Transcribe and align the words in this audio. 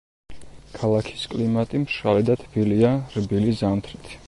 ქალაქის 0.77 1.25
კლიმატი 1.33 1.83
მშრალი 1.83 2.27
და 2.31 2.39
თბილია, 2.47 2.95
რბილი 3.19 3.57
ზამთრით. 3.63 4.15